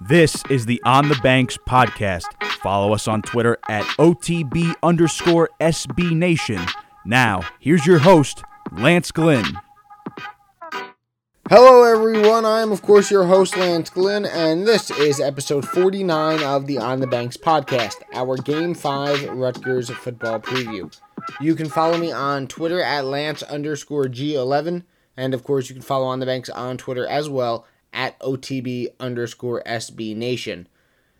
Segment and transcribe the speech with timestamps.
[0.00, 2.24] This is the On the Banks podcast.
[2.62, 6.60] Follow us on Twitter at OTB underscore SB Nation.
[7.06, 9.44] Now, here's your host, Lance Glynn.
[11.48, 12.44] Hello, everyone.
[12.44, 16.78] I am, of course, your host, Lance Glynn, and this is episode 49 of the
[16.78, 20.92] On the Banks podcast, our Game 5 Rutgers football preview.
[21.40, 24.82] You can follow me on Twitter at Lance underscore G11,
[25.16, 27.64] and of course, you can follow On the Banks on Twitter as well
[27.94, 30.68] at OTB underscore SB Nation.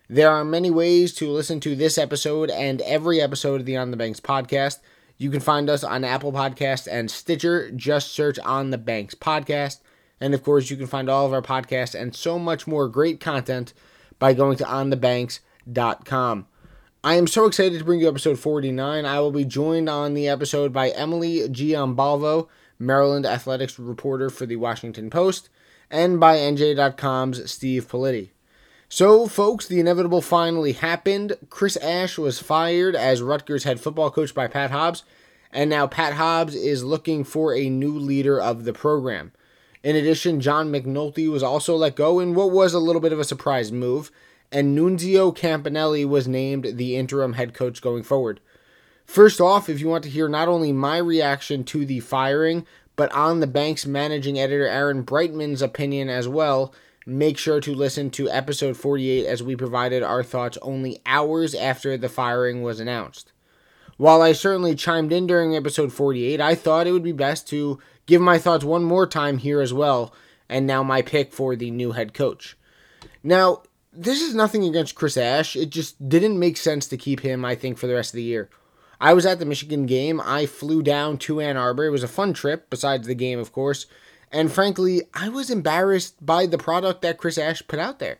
[0.07, 3.89] There are many ways to listen to this episode and every episode of the On
[3.89, 4.77] the Banks podcast.
[5.17, 7.71] You can find us on Apple Podcast and Stitcher.
[7.71, 9.79] Just search On the Banks podcast.
[10.19, 13.19] And of course, you can find all of our podcasts and so much more great
[13.19, 13.73] content
[14.19, 16.47] by going to onthebanks.com.
[17.03, 19.05] I am so excited to bring you episode 49.
[19.05, 24.55] I will be joined on the episode by Emily Giambalvo, Maryland athletics reporter for the
[24.55, 25.49] Washington Post
[25.95, 28.31] and by NJ.com's Steve Politi.
[28.89, 31.37] So, folks, the inevitable finally happened.
[31.49, 35.03] Chris Ash was fired as Rutgers head football coach by Pat Hobbs,
[35.53, 39.31] and now Pat Hobbs is looking for a new leader of the program.
[39.83, 43.19] In addition, John McNulty was also let go in what was a little bit of
[43.19, 44.11] a surprise move,
[44.51, 48.41] and Nunzio Campanile was named the interim head coach going forward.
[49.05, 52.65] First off, if you want to hear not only my reaction to the firing,
[52.95, 56.73] but on the bank's managing editor Aaron Breitman's opinion as well.
[57.05, 61.97] Make sure to listen to episode 48 as we provided our thoughts only hours after
[61.97, 63.31] the firing was announced.
[63.97, 67.79] While I certainly chimed in during episode 48, I thought it would be best to
[68.07, 70.13] give my thoughts one more time here as well,
[70.49, 72.57] and now my pick for the new head coach.
[73.23, 77.45] Now, this is nothing against Chris Ash, it just didn't make sense to keep him,
[77.45, 78.49] I think, for the rest of the year.
[78.99, 80.21] I was at the Michigan game.
[80.23, 81.85] I flew down to Ann Arbor.
[81.85, 83.85] It was a fun trip, besides the game, of course.
[84.31, 88.17] And frankly, I was embarrassed by the product that Chris Ash put out there.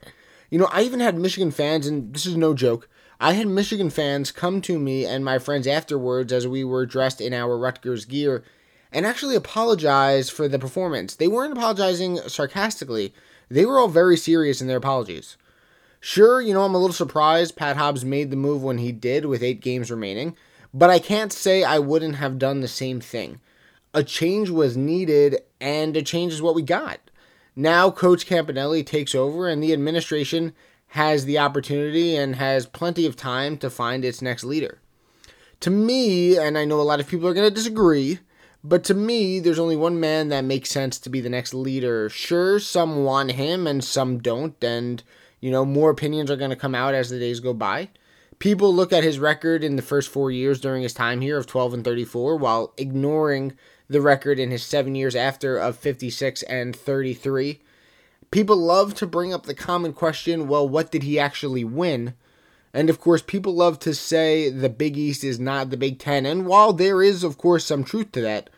[0.49, 2.89] You know, I even had Michigan fans, and this is no joke.
[3.19, 7.21] I had Michigan fans come to me and my friends afterwards as we were dressed
[7.21, 8.43] in our Rutgers gear
[8.91, 11.15] and actually apologize for the performance.
[11.15, 13.13] They weren't apologizing sarcastically,
[13.49, 15.37] they were all very serious in their apologies.
[15.99, 19.25] Sure, you know, I'm a little surprised Pat Hobbs made the move when he did
[19.25, 20.35] with eight games remaining.
[20.77, 23.39] But I can't say I wouldn't have done the same thing.
[23.93, 26.99] A change was needed, and a change is what we got.
[27.55, 30.53] Now, Coach Campanile takes over, and the administration
[30.87, 34.79] has the opportunity and has plenty of time to find its next leader.
[35.61, 38.19] To me, and I know a lot of people are going to disagree,
[38.61, 42.09] but to me, there's only one man that makes sense to be the next leader.
[42.09, 45.03] Sure, some want him and some don't, and,
[45.39, 47.87] you know, more opinions are going to come out as the days go by.
[48.39, 51.47] People look at his record in the first four years during his time here of
[51.47, 53.53] 12 and 34 while ignoring
[53.87, 57.61] the record in his seven years after of 56 and 33.
[58.31, 62.13] People love to bring up the common question well, what did he actually win?
[62.73, 66.25] And of course, people love to say the Big East is not the Big Ten.
[66.25, 68.49] And while there is, of course, some truth to that,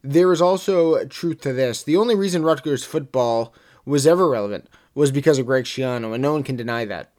[0.00, 1.82] there is also truth to this.
[1.82, 3.52] The only reason Rutgers football
[3.84, 7.13] was ever relevant was because of Greg Schiano, and no one can deny that.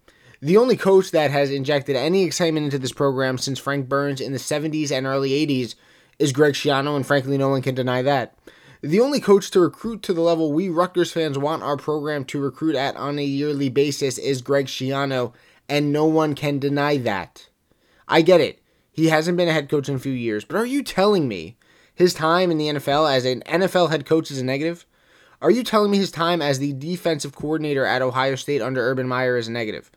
[0.45, 4.31] The only coach that has injected any excitement into this program since Frank Burns in
[4.31, 5.73] the 70s and early 80s
[6.19, 8.37] is Greg Schiano, and frankly, no one can deny that.
[8.81, 12.39] The only coach to recruit to the level we Rutgers fans want our program to
[12.39, 15.33] recruit at on a yearly basis is Greg Schiano,
[15.67, 17.49] and no one can deny that.
[18.07, 18.61] I get it.
[18.91, 21.57] He hasn't been a head coach in a few years, but are you telling me
[21.95, 24.85] his time in the NFL as an NFL head coach is a negative?
[25.41, 29.07] Are you telling me his time as the defensive coordinator at Ohio State under Urban
[29.07, 29.89] Meyer is a negative?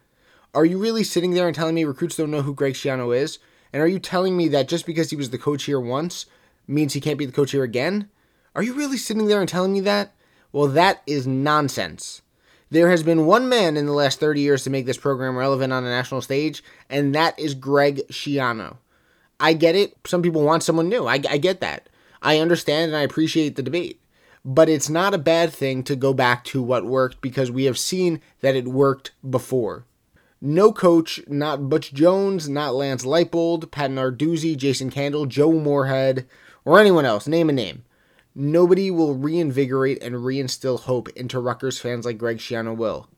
[0.54, 3.38] Are you really sitting there and telling me recruits don't know who Greg Schiano is?
[3.72, 6.26] And are you telling me that just because he was the coach here once
[6.66, 8.08] means he can't be the coach here again?
[8.54, 10.14] Are you really sitting there and telling me that?
[10.50, 12.22] Well, that is nonsense.
[12.70, 15.72] There has been one man in the last 30 years to make this program relevant
[15.72, 18.76] on a national stage, and that is Greg Schiano.
[19.40, 19.96] I get it.
[20.06, 21.06] Some people want someone new.
[21.06, 21.88] I, I get that.
[22.20, 24.00] I understand and I appreciate the debate.
[24.44, 27.78] But it's not a bad thing to go back to what worked because we have
[27.78, 29.84] seen that it worked before.
[30.40, 36.26] No coach, not Butch Jones, not Lance Leipold, Pat Narduzzi, Jason Candle, Joe Moorhead,
[36.64, 37.84] or anyone else, name a name.
[38.34, 43.08] Nobody will reinvigorate and reinstill hope into Rutgers fans like Greg Schiano will.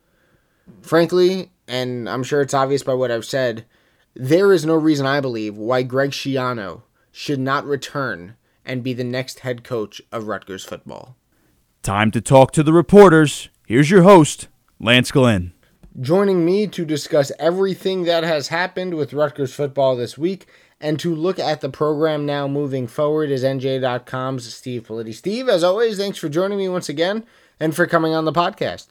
[0.80, 3.66] Frankly, and I'm sure it's obvious by what I've said,
[4.14, 6.82] there is no reason I believe why Greg Schiano
[7.12, 11.16] should not return and be the next head coach of Rutgers football.
[11.82, 13.50] Time to talk to the reporters.
[13.66, 15.52] Here's your host, Lance Glynn.
[15.98, 20.46] Joining me to discuss everything that has happened with Rutgers football this week
[20.80, 25.12] and to look at the program now moving forward is NJ.com's Steve Politi.
[25.12, 27.26] Steve, as always, thanks for joining me once again
[27.58, 28.88] and for coming on the podcast.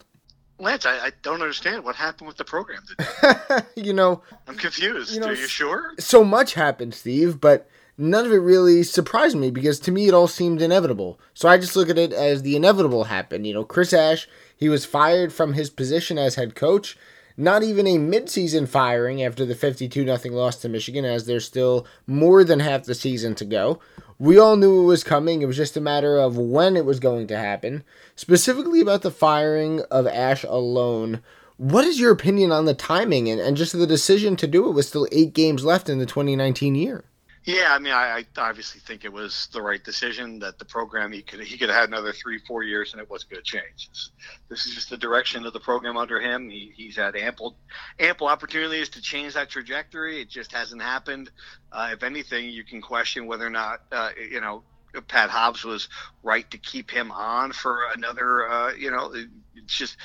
[0.58, 3.64] Lance, I, I, don't understand what happened with the program today.
[3.82, 5.14] you know, I'm confused.
[5.14, 5.94] You know, Are you sure?
[5.98, 10.14] So much happened, Steve, but none of it really surprised me because to me it
[10.14, 11.18] all seemed inevitable.
[11.32, 13.46] So I just look at it as the inevitable happened.
[13.46, 14.28] You know, Chris Ash,
[14.60, 16.96] he was fired from his position as head coach.
[17.36, 21.86] Not even a midseason firing after the 52 0 loss to Michigan, as there's still
[22.06, 23.80] more than half the season to go.
[24.18, 25.40] We all knew it was coming.
[25.40, 27.82] It was just a matter of when it was going to happen.
[28.14, 31.22] Specifically about the firing of Ash alone,
[31.56, 34.72] what is your opinion on the timing and, and just the decision to do it
[34.72, 37.04] with still eight games left in the 2019 year?
[37.44, 41.10] Yeah, I mean, I, I, obviously think it was the right decision that the program
[41.10, 43.50] he could he could have had another three four years and it wasn't going to
[43.50, 43.88] change.
[43.88, 44.10] This,
[44.50, 46.50] this, is just the direction of the program under him.
[46.50, 47.56] He, he's had ample
[47.98, 50.20] ample opportunities to change that trajectory.
[50.20, 51.30] It just hasn't happened.
[51.72, 54.62] Uh, if anything, you can question whether or not uh, you know
[55.08, 55.88] Pat Hobbs was
[56.22, 58.48] right to keep him on for another.
[58.48, 59.14] Uh, you know,
[59.56, 59.96] it's just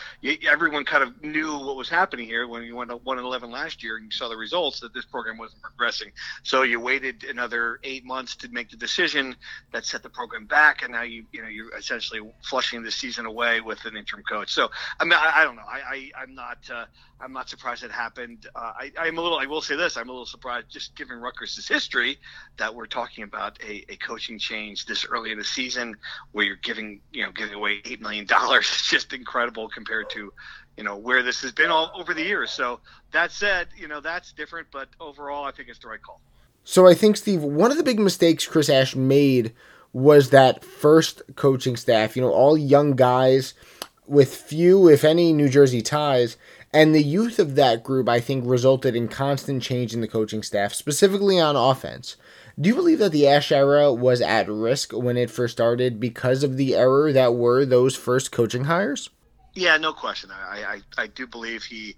[0.47, 3.51] everyone kind of knew what was happening here when you went to one and eleven
[3.51, 6.11] last year and you saw the results that this program wasn't progressing.
[6.43, 9.35] So you waited another eight months to make the decision
[9.71, 13.25] that set the program back, and now you you know you're essentially flushing the season
[13.25, 14.51] away with an interim coach.
[14.51, 14.69] So
[14.99, 15.63] I mean, I, I don't know.
[15.67, 16.85] I, I am not uh,
[17.21, 18.47] I'm not surprised it happened.
[18.55, 19.37] Uh, I I'm a little.
[19.37, 19.95] I will say this.
[19.97, 22.17] I'm a little surprised just given Rutgers' history
[22.57, 25.95] that we're talking about a, a coaching change this early in the season
[26.31, 28.65] where you're giving you know giving away eight million dollars.
[28.95, 30.31] Just incredible compared to
[30.77, 32.51] you know where this has been all over the years.
[32.51, 32.79] So
[33.11, 36.21] that said, you know that's different, but overall, I think it's the right call.
[36.63, 39.53] So I think Steve, one of the big mistakes Chris Ash made
[39.93, 42.15] was that first coaching staff.
[42.15, 43.53] You know, all young guys
[44.07, 46.37] with few, if any, New Jersey ties.
[46.73, 50.43] And the youth of that group, I think, resulted in constant change in the coaching
[50.43, 52.17] staff, specifically on offense.
[52.59, 56.43] Do you believe that the Ash era was at risk when it first started because
[56.43, 59.09] of the error that were those first coaching hires?
[59.55, 60.31] Yeah, no question.
[60.31, 61.95] I, I, I do believe he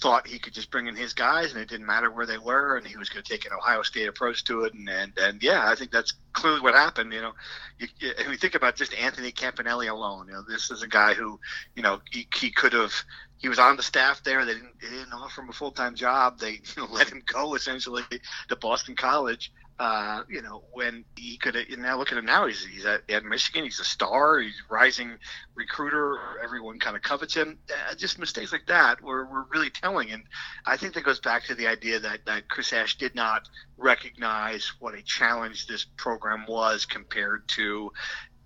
[0.00, 2.76] thought he could just bring in his guys and it didn't matter where they were
[2.76, 5.42] and he was going to take an Ohio State approach to it and and, and
[5.42, 7.32] yeah I think that's clearly what happened you know
[7.78, 11.14] you, you, we think about just Anthony Campanile alone you know this is a guy
[11.14, 11.40] who
[11.74, 12.92] you know he, he could have
[13.38, 16.38] he was on the staff there they didn't, they didn't offer him a full-time job
[16.38, 18.02] they you know, let him go essentially
[18.48, 22.64] to Boston College uh, you know, when he could now look at him now, he's,
[22.64, 25.18] he's at, at, Michigan, he's a star, he's rising
[25.54, 27.58] recruiter, everyone kind of covets him.
[27.70, 30.10] Uh, just mistakes like that were, were really telling.
[30.12, 30.22] And
[30.64, 34.72] I think that goes back to the idea that, that Chris Ash did not recognize
[34.78, 37.92] what a challenge this program was compared to,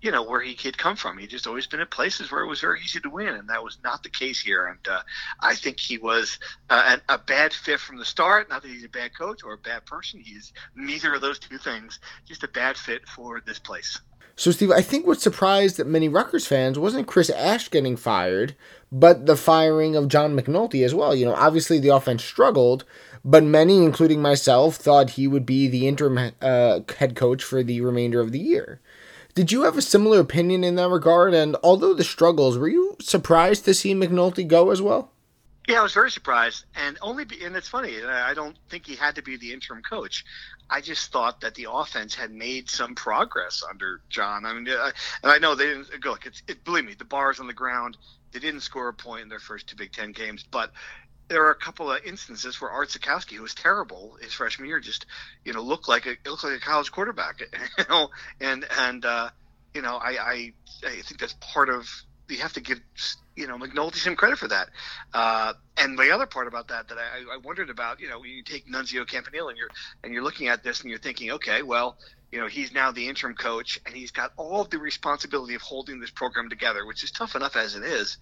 [0.01, 1.17] you know where he could come from.
[1.17, 3.63] He just always been in places where it was very easy to win, and that
[3.63, 4.65] was not the case here.
[4.65, 5.01] And uh,
[5.39, 6.39] I think he was
[6.69, 8.49] uh, a bad fit from the start.
[8.49, 10.19] Not that he's a bad coach or a bad person.
[10.19, 11.99] He's neither of those two things.
[12.27, 13.99] Just a bad fit for this place.
[14.35, 18.55] So, Steve, I think what surprised many Rutgers fans wasn't Chris Ash getting fired,
[18.91, 21.13] but the firing of John McNulty as well.
[21.13, 22.85] You know, obviously the offense struggled,
[23.23, 27.81] but many, including myself, thought he would be the interim uh, head coach for the
[27.81, 28.81] remainder of the year.
[29.33, 31.33] Did you have a similar opinion in that regard?
[31.33, 35.11] And although the struggles, were you surprised to see McNulty go as well?
[35.67, 38.03] Yeah, I was very surprised, and only be, and it's funny.
[38.03, 40.25] I don't think he had to be the interim coach.
[40.69, 44.45] I just thought that the offense had made some progress under John.
[44.45, 44.91] I mean, uh,
[45.21, 46.17] and I know they didn't go.
[46.25, 47.97] It's, it, believe me, the bars on the ground.
[48.31, 50.71] They didn't score a point in their first two Big Ten games, but
[51.31, 54.81] there are a couple of instances where Art Sitkowski, who was terrible his freshman year,
[54.81, 55.05] just
[55.45, 57.41] you know looked like a looked like a college quarterback.
[57.77, 58.09] You know,
[58.41, 59.29] and and uh,
[59.73, 60.53] you know I, I
[60.85, 61.87] I think that's part of
[62.27, 62.79] you have to give
[63.35, 64.67] you know McNulty some credit for that.
[65.13, 68.43] Uh, and the other part about that that I, I wondered about, you know, you
[68.43, 69.69] take Nunzio Campanile and you're
[70.03, 71.97] and you're looking at this and you're thinking, okay, well,
[72.31, 75.99] you know, he's now the interim coach and he's got all the responsibility of holding
[75.99, 78.17] this program together, which is tough enough as it is.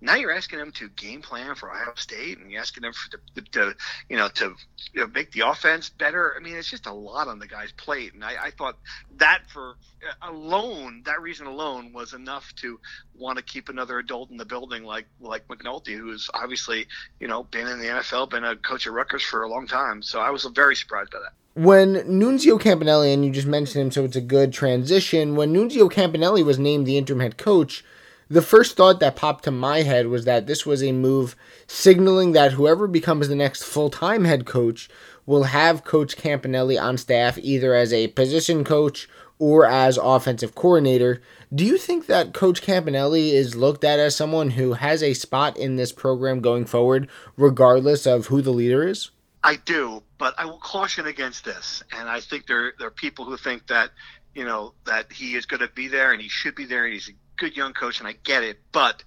[0.00, 3.18] Now you're asking them to game plan for Ohio State, and you're asking them for,
[3.52, 3.74] to,
[4.08, 4.54] you know, to
[4.92, 6.34] you know, make the offense better.
[6.36, 8.76] I mean, it's just a lot on the guy's plate, and I, I thought
[9.16, 12.78] that for uh, alone, that reason alone was enough to
[13.14, 16.86] want to keep another adult in the building like like McNulty, who's obviously
[17.20, 20.02] you know been in the NFL, been a coach at Rutgers for a long time.
[20.02, 23.90] So I was very surprised by that when Nunzio Campanile, and you just mentioned him,
[23.92, 25.36] so it's a good transition.
[25.36, 27.84] When Nunzio Campanile was named the interim head coach,
[28.28, 32.32] the first thought that popped to my head was that this was a move signaling
[32.32, 34.88] that whoever becomes the next full time head coach
[35.26, 41.20] will have Coach Campanile on staff either as a position coach or as offensive coordinator.
[41.54, 45.56] Do you think that Coach Campanile is looked at as someone who has a spot
[45.56, 49.10] in this program going forward, regardless of who the leader is?
[49.42, 51.82] I do, but I will caution against this.
[51.92, 53.90] And I think there, there are people who think that,
[54.34, 56.94] you know, that he is going to be there and he should be there and
[56.94, 57.10] he's
[57.44, 59.04] good young coach, and I get it, but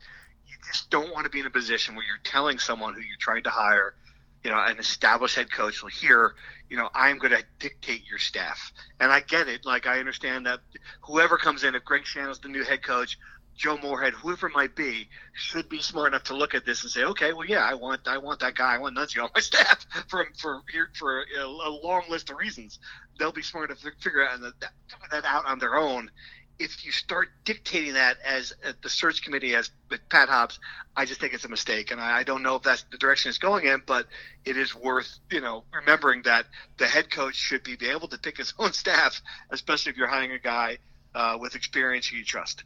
[0.47, 3.17] you just don't want to be in a position where you're telling someone who you're
[3.19, 3.95] trying to hire,
[4.43, 6.35] you know, an established head coach, well, here,
[6.69, 8.71] you know, I'm going to dictate your staff.
[8.99, 9.65] And I get it.
[9.65, 10.59] Like, I understand that
[11.01, 13.17] whoever comes in, if Greg Schiano's the new head coach,
[13.55, 16.91] Joe Moorhead, whoever it might be, should be smart enough to look at this and
[16.91, 19.41] say, okay, well, yeah, I want, I want that guy, I want Nunzio on my
[19.41, 20.61] staff for for
[20.93, 22.77] for a, a long list of reasons.
[23.17, 24.69] They'll be smart enough to figure out that,
[25.09, 26.11] that out on their own.
[26.59, 30.59] If you start dictating that as uh, the search committee as with Pat Hobbs,
[30.95, 33.29] I just think it's a mistake, and I, I don't know if that's the direction
[33.29, 33.83] it's going in.
[33.85, 34.07] But
[34.43, 36.47] it is worth you know remembering that
[36.77, 39.21] the head coach should be, able to pick his own staff,
[39.51, 40.79] especially if you're hiring a guy
[41.13, 42.63] uh, with experience who you trust.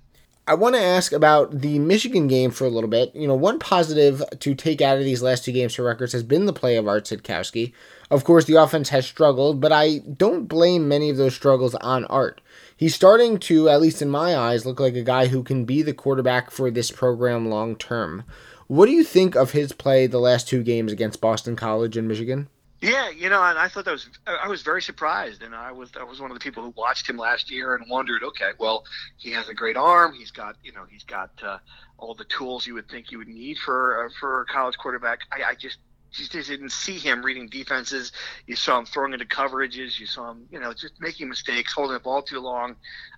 [0.48, 3.16] I want to ask about the Michigan game for a little bit.
[3.16, 6.24] You know, one positive to take out of these last two games for Rutgers has
[6.24, 7.74] been the play of Art Sitkowski.
[8.10, 12.06] Of course, the offense has struggled, but I don't blame many of those struggles on
[12.06, 12.42] Art.
[12.82, 15.84] He's starting to, at least in my eyes, look like a guy who can be
[15.84, 18.24] the quarterback for this program long term.
[18.66, 22.08] What do you think of his play the last two games against Boston College and
[22.08, 22.50] Michigan?
[22.82, 25.92] Yeah, you know, and I thought that was I was very surprised, and I was
[25.96, 28.84] I was one of the people who watched him last year and wondered, okay, well,
[29.18, 31.60] he has a great arm, he's got you know he's got uh,
[32.00, 35.20] all the tools you would think you would need for uh, for a college quarterback.
[35.32, 35.78] I, I just
[36.12, 38.12] just didn't see him reading defenses.
[38.46, 40.00] You saw him throwing into coverages.
[40.00, 42.76] You saw him, you know, just making mistakes, holding the ball too long.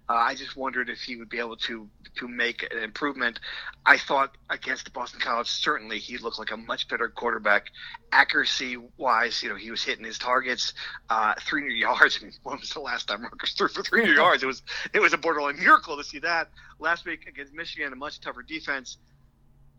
[0.09, 3.39] Uh, I just wondered if he would be able to to make an improvement.
[3.85, 7.67] I thought against Boston College, certainly he looked like a much better quarterback,
[8.11, 9.41] accuracy wise.
[9.41, 10.73] You know, he was hitting his targets,
[11.09, 12.19] uh, 300 yards.
[12.21, 14.43] I mean, when was the last time Rutgers threw for 300 yards?
[14.43, 14.61] It was
[14.93, 18.43] it was a borderline miracle to see that last week against Michigan, a much tougher
[18.43, 18.97] defense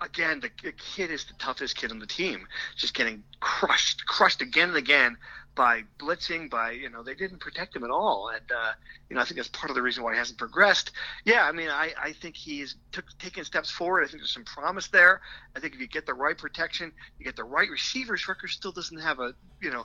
[0.01, 2.47] again, the, the, kid is the toughest kid on the team.
[2.77, 5.17] Just getting crushed, crushed again and again
[5.55, 8.73] by blitzing, by you know they didn't protect him at all, and uh,
[9.09, 10.91] you know I think that's part of the reason why he hasn't progressed.
[11.25, 14.03] Yeah, I mean I, I think he's took, taken steps forward.
[14.03, 15.21] I think there's some promise there.
[15.55, 18.27] I think if you get the right protection, you get the right receivers.
[18.27, 19.85] Rutgers still doesn't have a you know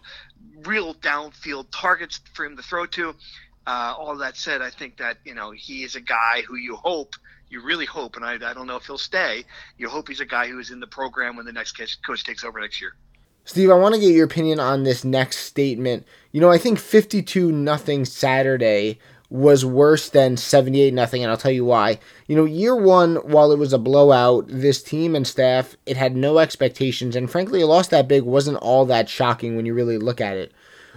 [0.65, 3.15] real downfield targets for him to throw to.
[3.67, 6.75] Uh, all that said, I think that you know he is a guy who you
[6.75, 7.13] hope
[7.49, 9.43] you really hope, and I, I don't know if he'll stay.
[9.77, 12.43] You hope he's a guy who is in the program when the next coach takes
[12.43, 12.93] over next year.
[13.45, 16.05] Steve, I want to get your opinion on this next statement.
[16.31, 18.99] You know, I think 52 nothing Saturday
[19.31, 21.99] was worse than 78 nothing and I'll tell you why.
[22.27, 26.15] You know, year 1 while it was a blowout, this team and staff, it had
[26.15, 29.97] no expectations and frankly a loss that big wasn't all that shocking when you really
[29.97, 30.51] look at it.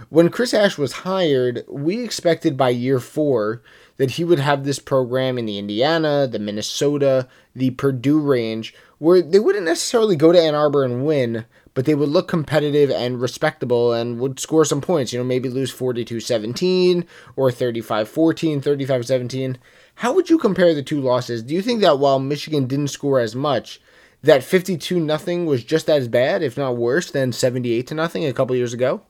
[0.09, 3.61] When Chris Ash was hired, we expected by year 4
[3.97, 9.21] that he would have this program in the Indiana, the Minnesota, the Purdue range, where
[9.21, 13.21] they wouldn't necessarily go to Ann Arbor and win, but they would look competitive and
[13.21, 15.11] respectable and would score some points.
[15.11, 19.57] You know, maybe lose 42 17 or 35 14, 35 17.
[19.95, 21.43] How would you compare the two losses?
[21.43, 23.79] Do you think that while Michigan didn't score as much,
[24.23, 28.33] that 52 nothing was just as bad, if not worse, than 78 to nothing a
[28.33, 29.01] couple years ago?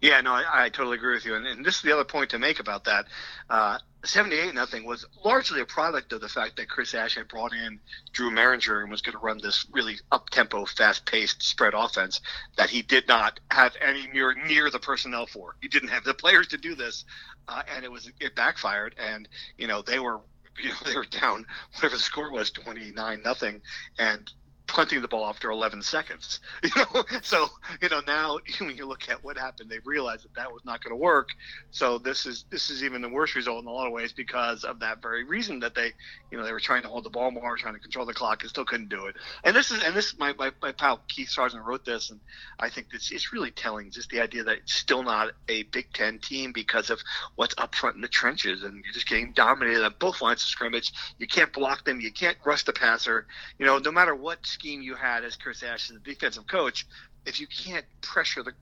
[0.00, 1.34] Yeah, no, I, I, totally agree with you.
[1.34, 3.04] And, and, this is the other point to make about that.
[3.50, 7.52] Uh, 78 nothing was largely a product of the fact that Chris Ash had brought
[7.52, 7.80] in
[8.12, 12.20] Drew Mehringer and was going to run this really up tempo, fast paced spread offense
[12.56, 15.56] that he did not have any near near the personnel for.
[15.60, 17.04] He didn't have the players to do this,
[17.46, 18.94] uh, and it was it backfired.
[18.98, 19.28] And
[19.58, 20.20] you know they were
[20.62, 23.60] you know they were down whatever the score was 29 nothing,
[23.98, 24.32] and
[24.70, 26.40] punting the ball after 11 seconds.
[26.62, 27.48] You know, so
[27.82, 30.82] you know now when you look at what happened, they realized that that was not
[30.82, 31.28] going to work.
[31.70, 34.62] So this is this is even the worst result in a lot of ways because
[34.62, 35.92] of that very reason that they,
[36.30, 38.42] you know, they were trying to hold the ball more, trying to control the clock,
[38.42, 39.16] and still couldn't do it.
[39.42, 42.20] And this is and this my my, my pal Keith Sargeant wrote this, and
[42.58, 45.92] I think it's it's really telling just the idea that it's still not a Big
[45.92, 47.00] Ten team because of
[47.34, 50.48] what's up front in the trenches, and you're just getting dominated on both lines of
[50.48, 50.92] scrimmage.
[51.18, 53.26] You can't block them, you can't rush the passer.
[53.58, 56.86] You know, no matter what scheme you had as Chris Ash as the defensive coach,
[57.24, 58.52] if you can't pressure the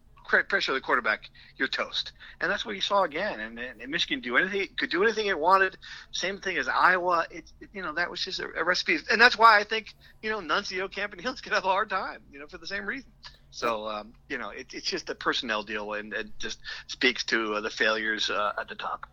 [0.49, 2.13] pressure the quarterback, you're toast.
[2.39, 3.41] And that's what you saw again.
[3.41, 5.79] And, and Michigan do anything could do anything it wanted.
[6.13, 7.27] Same thing as Iowa.
[7.31, 8.99] It, it you know that was just a, a, recipe.
[9.11, 12.21] And that's why I think you know Nunzio Campanile gonna have a hard time.
[12.31, 13.11] You know for the same reason.
[13.51, 17.55] So um, you know it, it's just a personnel deal, and it just speaks to
[17.55, 19.07] uh, the failures uh, at the top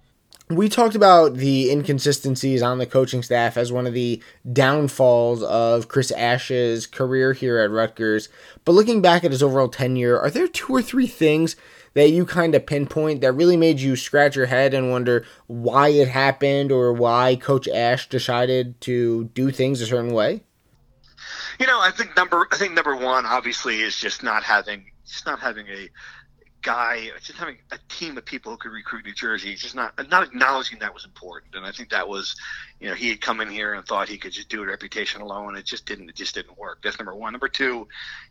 [0.49, 4.21] we talked about the inconsistencies on the coaching staff as one of the
[4.51, 8.29] downfalls of Chris Ash's career here at Rutgers.
[8.63, 11.55] But looking back at his overall tenure, are there two or three things
[11.95, 15.89] that you kind of pinpoint that really made you scratch your head and wonder why
[15.89, 20.43] it happened or why Coach Ash decided to do things a certain way?
[21.57, 25.25] You know, I think number I think number one obviously is just not having just
[25.25, 25.89] not having a
[26.65, 30.23] guy, just having a team of people who could recruit New Jersey, just not not
[30.23, 31.53] acknowledging that was important.
[31.53, 32.35] And I think that was,
[32.79, 35.21] you know, he had come in here and thought he could just do it reputation
[35.21, 35.55] alone.
[35.55, 36.09] It just didn't.
[36.09, 36.79] It just didn't work.
[36.83, 37.33] That's number one.
[37.33, 37.87] Number two,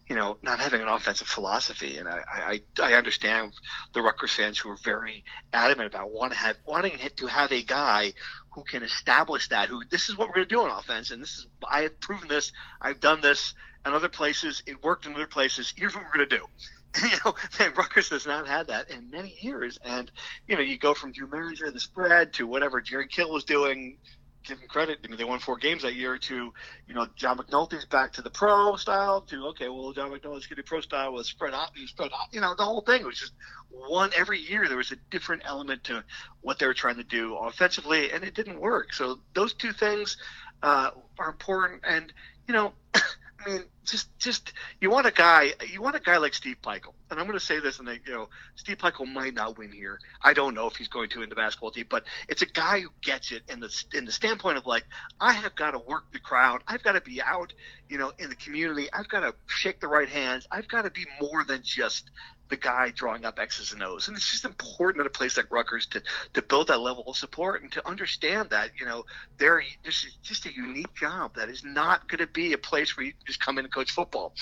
[0.08, 1.98] you know, not having an offensive philosophy.
[1.98, 3.52] And I I, I understand
[3.92, 7.62] the Rutgers fans who are very adamant about want to have wanting to have a
[7.62, 8.14] guy
[8.52, 9.68] who can establish that.
[9.68, 12.00] Who this is what we're going to do on offense, and this is I have
[12.00, 12.50] proven this.
[12.80, 13.54] I've done this
[13.86, 14.64] in other places.
[14.66, 15.72] It worked in other places.
[15.76, 16.46] Here's what we're going to do
[17.02, 19.78] you know, and Rutgers has not had that in many years.
[19.84, 20.10] And,
[20.46, 23.98] you know, you go from Drew and the spread to whatever Jerry Kill was doing,
[24.44, 24.98] give him credit.
[25.02, 26.52] I mean, they won four games that year to,
[26.86, 30.56] you know, John McNulty's back to the pro style to, okay, well, John McNulty's going
[30.56, 32.28] to pro style with spread out, spread out.
[32.32, 33.32] You know, the whole thing was just
[33.70, 34.68] one every year.
[34.68, 36.04] There was a different element to
[36.42, 38.92] what they were trying to do offensively, and it didn't work.
[38.92, 40.16] So those two things
[40.62, 41.82] uh, are important.
[41.86, 42.12] And,
[42.46, 42.72] you know,
[43.44, 46.94] I mean, just just you want a guy you want a guy like Steve Pikiell,
[47.10, 49.72] and I'm going to say this, and they, you know, Steve Pikiell might not win
[49.72, 49.98] here.
[50.22, 52.80] I don't know if he's going to in the basketball team, but it's a guy
[52.80, 54.84] who gets it in the in the standpoint of like
[55.20, 57.52] I have got to work the crowd, I've got to be out,
[57.88, 60.90] you know, in the community, I've got to shake the right hands, I've got to
[60.90, 62.10] be more than just
[62.48, 64.08] the guy drawing up X's and O's.
[64.08, 66.02] And it's just important at a place like Rutgers to,
[66.34, 69.04] to build that level of support and to understand that, you know,
[69.38, 72.96] there this is just a unique job that is not going to be a place
[72.96, 74.34] where you just come in and coach football.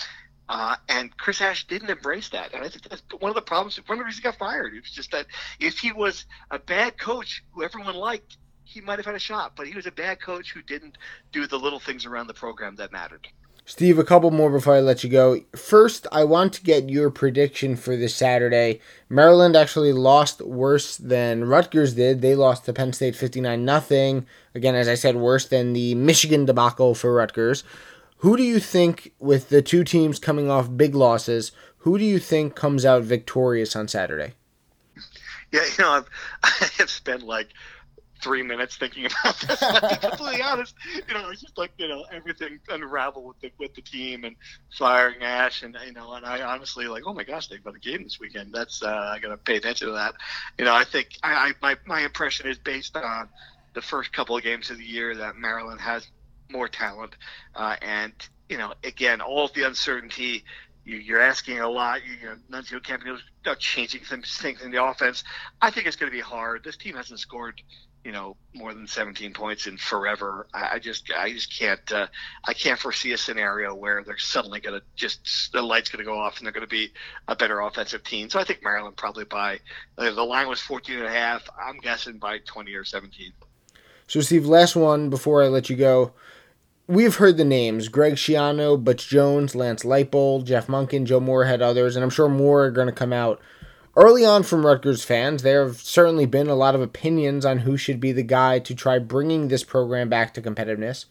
[0.48, 2.52] Uh, and Chris Ash didn't embrace that.
[2.52, 4.74] And I think that's one of the problems, one of the reasons he got fired.
[4.74, 5.26] It was just that
[5.60, 9.52] if he was a bad coach who everyone liked, he might have had a shot.
[9.56, 10.98] But he was a bad coach who didn't
[11.30, 13.28] do the little things around the program that mattered.
[13.72, 15.40] Steve, a couple more before I let you go.
[15.56, 18.80] First, I want to get your prediction for this Saturday.
[19.08, 22.20] Maryland actually lost worse than Rutgers did.
[22.20, 24.24] They lost to Penn State 59 0.
[24.54, 27.64] Again, as I said, worse than the Michigan debacle for Rutgers.
[28.18, 32.18] Who do you think, with the two teams coming off big losses, who do you
[32.18, 34.34] think comes out victorious on Saturday?
[35.50, 36.10] Yeah, you know, I've,
[36.42, 37.48] I have spent like
[38.22, 39.58] three minutes thinking about this.
[39.58, 40.74] to be completely honest,
[41.08, 44.36] you know, it's just like you know everything unraveled with the with the team and
[44.78, 47.78] firing Ash, and you know, and I honestly like, oh my gosh, they've got a
[47.78, 48.52] game this weekend.
[48.52, 50.14] That's uh, I got to pay attention to that.
[50.58, 53.28] You know, I think I, I my my impression is based on
[53.74, 56.06] the first couple of games of the year that Maryland has
[56.50, 57.16] more talent,
[57.54, 58.12] uh, and
[58.48, 60.44] you know, again, all of the uncertainty
[60.84, 62.00] you, are asking a lot.
[62.04, 63.22] You, know, Nunzio Campio's
[63.58, 65.24] changing things, things in the offense.
[65.60, 66.64] I think it's going to be hard.
[66.64, 67.60] This team hasn't scored
[68.04, 70.48] you know more than 17 points in forever.
[70.52, 72.06] I, I just I just can't uh,
[72.44, 76.10] I can't foresee a scenario where they're suddenly going to just the lights going to
[76.10, 76.92] go off and they're going to be
[77.28, 78.28] a better offensive team.
[78.28, 79.60] So I think Maryland probably by
[79.98, 81.48] uh, the line was 14 and a half.
[81.60, 83.32] I'm guessing by 20 or 17.
[84.08, 86.12] So Steve, last one before I let you go.
[86.86, 91.96] We've heard the names Greg Schiano, Butch Jones, Lance Leipold, Jeff Monken, Joe Moorhead, others,
[91.96, 93.40] and I'm sure more are going to come out
[93.94, 97.76] Early on from Rutgers fans, there have certainly been a lot of opinions on who
[97.76, 101.04] should be the guy to try bringing this program back to competitiveness.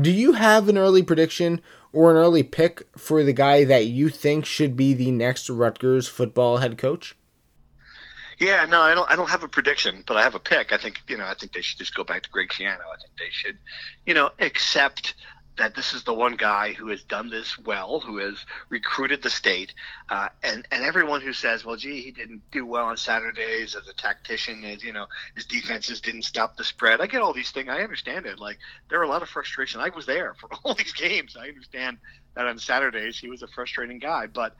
[0.00, 1.60] Do you have an early prediction
[1.92, 6.06] or an early pick for the guy that you think should be the next Rutgers
[6.06, 7.16] football head coach?
[8.42, 9.08] Yeah, no, I don't.
[9.08, 10.72] I don't have a prediction, but I have a pick.
[10.72, 11.24] I think you know.
[11.24, 12.80] I think they should just go back to Greg Schiano.
[12.92, 13.56] I think they should,
[14.04, 15.14] you know, accept
[15.58, 18.34] that this is the one guy who has done this well, who has
[18.68, 19.74] recruited the state,
[20.08, 23.86] uh, and and everyone who says, well, gee, he didn't do well on Saturdays as
[23.86, 27.00] a tactician, as you know, his defenses didn't stop the spread.
[27.00, 27.68] I get all these things.
[27.68, 28.40] I understand it.
[28.40, 28.58] Like
[28.90, 29.80] there are a lot of frustration.
[29.80, 31.36] I was there for all these games.
[31.36, 31.98] I understand
[32.34, 34.56] that on Saturdays he was a frustrating guy, but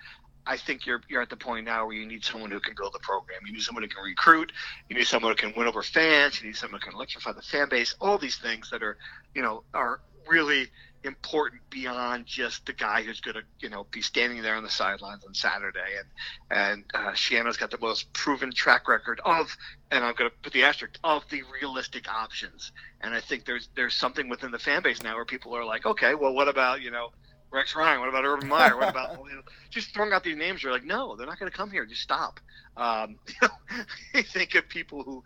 [0.46, 2.92] I think you're you're at the point now where you need someone who can build
[2.92, 3.40] the program.
[3.46, 4.52] You need someone who can recruit.
[4.88, 6.40] You need someone who can win over fans.
[6.40, 7.94] You need someone who can electrify the fan base.
[8.00, 8.96] All these things that are
[9.34, 10.68] you know are really
[11.04, 14.70] important beyond just the guy who's going to, you know, be standing there on the
[14.70, 15.80] sidelines on Saturday.
[15.98, 16.08] And
[16.50, 19.56] and uh, Schiano's got the most proven track record of,
[19.90, 22.72] and I'm going to put the asterisk of the realistic options.
[23.00, 25.86] And I think there's there's something within the fan base now where people are like,
[25.86, 27.10] okay, well, what about you know?
[27.52, 28.76] Rex Ryan, what about Urban Meyer?
[28.76, 30.62] What about you know, just throwing out these names?
[30.62, 31.84] You're like, no, they're not going to come here.
[31.84, 32.40] Just stop.
[32.76, 35.22] Um, you know, think of people who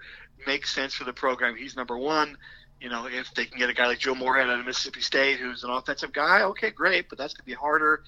[0.46, 1.56] make sense for the program.
[1.56, 2.36] He's number one
[2.80, 5.38] you know, if they can get a guy like Joe Moorhead out of Mississippi State,
[5.38, 8.02] who's an offensive guy, okay, great, but that's going to be harder.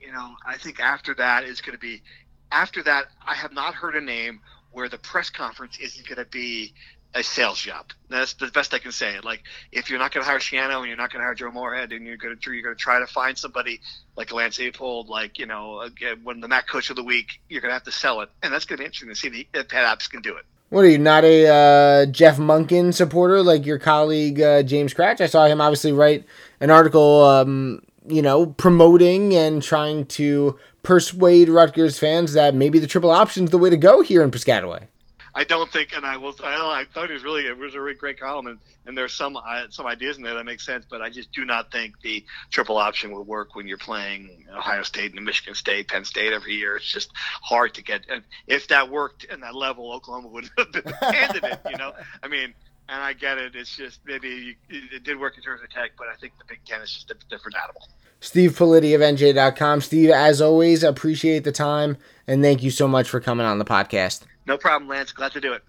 [0.00, 2.02] You know, I think after that is going to be,
[2.50, 4.40] after that, I have not heard a name
[4.72, 6.74] where the press conference isn't going to be
[7.14, 7.86] a sales job.
[8.08, 9.18] That's the best I can say.
[9.20, 11.50] Like, if you're not going to hire Schiano and you're not going to hire Joe
[11.50, 13.80] Moorhead, and you're going to you're going to try to find somebody
[14.16, 15.88] like Lance Leipold, like you know,
[16.22, 18.52] when the MAC Coach of the Week, you're going to have to sell it, and
[18.52, 20.44] that's going to be interesting to see if Pat Hobbs can do it.
[20.70, 25.20] What are you, not a uh, Jeff Monken supporter like your colleague uh, James Kratch?
[25.20, 26.24] I saw him obviously write
[26.58, 32.86] an article, um, you know, promoting and trying to persuade Rutgers fans that maybe the
[32.86, 34.88] triple option is the way to go here in Piscataway.
[35.36, 36.34] I don't think, and I will.
[36.44, 39.12] I, I thought it was really it was a really great column, and, and there's
[39.12, 42.00] some uh, some ideas in there that make sense, but I just do not think
[42.02, 46.32] the triple option will work when you're playing Ohio State and Michigan State, Penn State
[46.32, 46.76] every year.
[46.76, 47.10] It's just
[47.42, 48.02] hard to get.
[48.08, 51.60] And if that worked in that level, Oklahoma would have been a candidate.
[51.68, 51.92] You know,
[52.22, 52.54] I mean,
[52.88, 53.56] and I get it.
[53.56, 56.64] It's just maybe it did work in terms of Tech, but I think the Big
[56.64, 57.88] Ten is just a different animal.
[58.20, 59.80] Steve Politi of NJ.com.
[59.80, 63.64] Steve, as always, appreciate the time and thank you so much for coming on the
[63.64, 64.22] podcast.
[64.46, 65.12] No problem, Lance.
[65.12, 65.62] Glad to do it.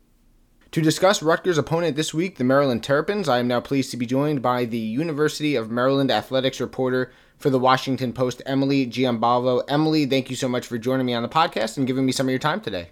[0.71, 4.05] To discuss Rutgers' opponent this week, the Maryland Terrapins, I am now pleased to be
[4.05, 9.63] joined by the University of Maryland athletics reporter for the Washington Post, Emily Giambalvo.
[9.69, 12.27] Emily, thank you so much for joining me on the podcast and giving me some
[12.27, 12.89] of your time today.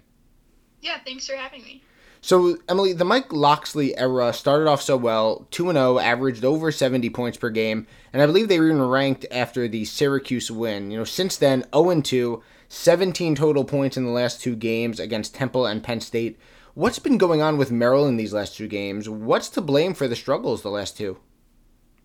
[0.80, 1.82] Yeah, thanks for having me.
[2.22, 7.10] So, Emily, the Mike Locksley era started off so well 2 0, averaged over 70
[7.10, 10.90] points per game, and I believe they were even ranked after the Syracuse win.
[10.90, 15.34] You know, since then, 0 2, 17 total points in the last two games against
[15.34, 16.38] Temple and Penn State.
[16.74, 19.08] What's been going on with Maryland these last two games?
[19.08, 21.18] What's to blame for the struggles the last two?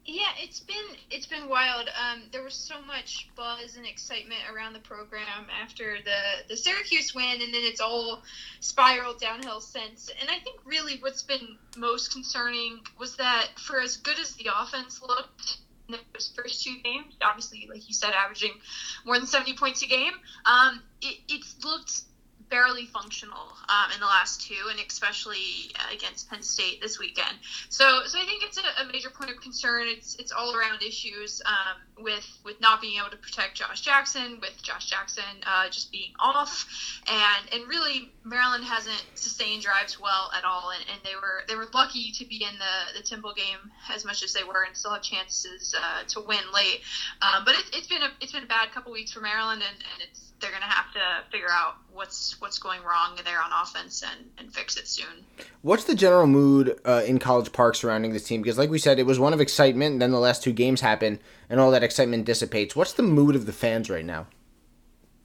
[0.05, 1.87] Yeah, it's been it's been wild.
[1.89, 7.13] Um, there was so much buzz and excitement around the program after the the Syracuse
[7.13, 8.23] win, and then it's all
[8.59, 10.09] spiraled downhill since.
[10.19, 14.49] And I think really what's been most concerning was that for as good as the
[14.55, 15.57] offense looked
[15.89, 18.53] in those first two games, obviously, like you said, averaging
[19.05, 20.13] more than seventy points a game,
[20.45, 22.03] um, it, it's looked
[22.49, 27.35] barely functional um, in the last two, and especially against Penn State this weekend.
[27.69, 29.87] So, so I think it's a, a major point of concern.
[29.87, 34.39] It's it's all around issues um, with with not being able to protect Josh Jackson,
[34.41, 36.67] with Josh Jackson uh, just being off,
[37.07, 41.55] and and really Maryland hasn't sustained drives well at all, and, and they were they
[41.55, 44.75] were lucky to be in the the Temple game as much as they were, and
[44.75, 46.81] still have chances uh, to win late.
[47.21, 49.77] Um, but it, it's been a it's been a bad couple weeks for Maryland, and,
[49.93, 53.51] and it's they're going to have to figure out what's what's going wrong there on
[53.61, 55.25] offense and, and fix it soon.
[55.61, 58.41] What's the general mood uh, in College Park surrounding this team?
[58.41, 60.81] Because, like we said, it was one of excitement, and then the last two games
[60.81, 62.75] happen, and all that excitement dissipates.
[62.75, 64.27] What's the mood of the fans right now?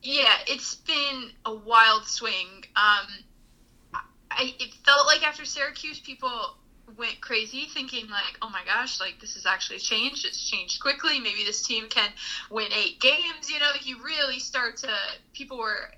[0.03, 2.65] Yeah, it's been a wild swing.
[2.77, 6.57] Um, I, it felt like after Syracuse, people
[6.99, 11.19] went crazy thinking like oh my gosh like this has actually changed it's changed quickly
[11.19, 12.11] maybe this team can
[12.51, 14.89] win eight games you know you really start to
[15.33, 15.91] people were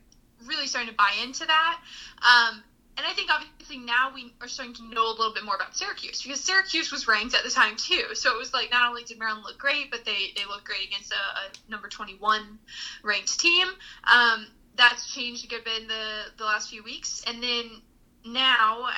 [0.46, 1.80] really starting to buy into that
[2.22, 2.62] um,
[2.96, 5.76] and I think obviously now we are starting to know a little bit more about
[5.76, 8.14] Syracuse because Syracuse was ranked at the time too.
[8.14, 10.86] So it was like not only did Maryland look great, but they, they looked great
[10.86, 12.58] against a, a number 21
[13.02, 13.66] ranked team.
[14.04, 17.22] Um, that's changed a good bit in the, the last few weeks.
[17.26, 17.64] And then
[18.24, 18.88] now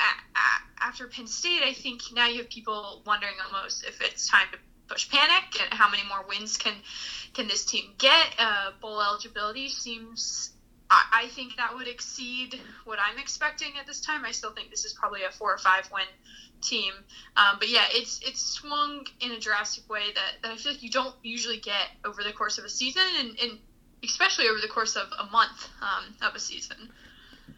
[0.80, 4.58] after Penn State, I think now you have people wondering almost if it's time to
[4.88, 6.74] push panic and how many more wins can
[7.34, 8.34] can this team get.
[8.38, 10.50] Uh, bowl eligibility seems.
[10.90, 14.24] I, think that would exceed what I'm expecting at this time.
[14.24, 16.07] I still think this is probably a four or five win
[16.62, 16.92] team.
[17.37, 20.83] Um, but yeah, it's it's swung in a drastic way that, that I feel like
[20.83, 23.59] you don't usually get over the course of a season, and, and
[24.03, 26.90] especially over the course of a month um, of a season.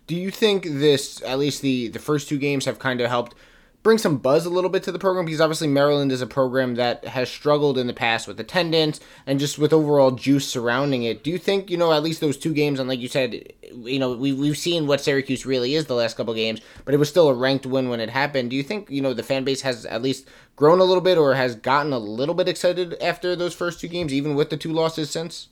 [0.07, 3.37] Do you think this, at least the the first two games, have kind of helped
[3.83, 5.25] bring some buzz a little bit to the program?
[5.25, 9.39] Because obviously Maryland is a program that has struggled in the past with attendance and
[9.39, 11.25] just with overall juice surrounding it.
[11.25, 13.99] Do you think you know at least those two games, and like you said, you
[13.99, 17.09] know we we've seen what Syracuse really is the last couple games, but it was
[17.09, 18.51] still a ranked win when it happened.
[18.51, 21.19] Do you think you know the fan base has at least grown a little bit
[21.19, 24.57] or has gotten a little bit excited after those first two games, even with the
[24.57, 25.49] two losses since?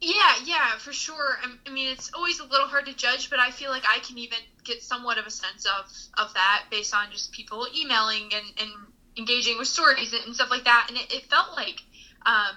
[0.00, 1.38] Yeah, yeah, for sure.
[1.66, 4.18] I mean, it's always a little hard to judge, but I feel like I can
[4.18, 8.44] even get somewhat of a sense of of that based on just people emailing and,
[8.60, 8.70] and
[9.16, 10.86] engaging with stories and stuff like that.
[10.90, 11.82] And it, it felt like
[12.26, 12.56] um,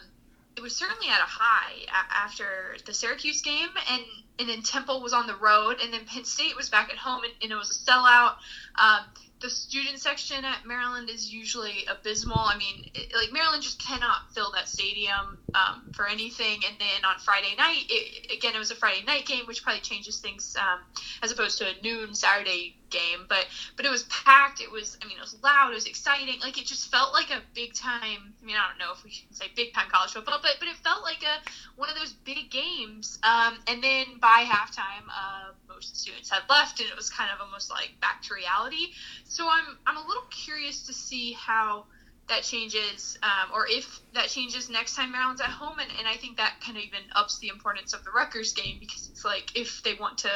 [0.57, 4.03] it was certainly at a high after the Syracuse game, and
[4.37, 7.23] and then Temple was on the road, and then Penn State was back at home,
[7.23, 8.35] and, and it was a sellout.
[8.75, 9.05] Um,
[9.41, 12.37] the student section at Maryland is usually abysmal.
[12.37, 16.59] I mean, it, like Maryland just cannot fill that stadium um, for anything.
[16.67, 19.81] And then on Friday night, it, again, it was a Friday night game, which probably
[19.81, 20.79] changes things um,
[21.23, 23.25] as opposed to a noon Saturday game.
[23.29, 23.47] But
[23.77, 24.61] but it was packed.
[24.61, 25.71] It was I mean, it was loud.
[25.71, 26.39] It was exciting.
[26.41, 28.33] Like it just felt like a big time.
[28.41, 30.67] I mean, I don't know if we can say big time college football, but but
[30.67, 33.19] it felt like a one of those big games.
[33.23, 37.69] Um, and then by halftime, uh, students had left, and it was kind of almost
[37.69, 38.93] like back to reality.
[39.25, 41.85] So I'm I'm a little curious to see how
[42.29, 46.15] that changes, um, or if that changes next time Maryland's at home, and, and I
[46.15, 49.57] think that kind of even ups the importance of the Rutgers game because it's like
[49.57, 50.29] if they want to